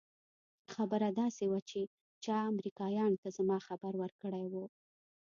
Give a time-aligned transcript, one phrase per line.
[0.73, 1.79] خبره داسې وه چې
[2.23, 4.55] چا امريکايانو ته زما خبر ورکړى و.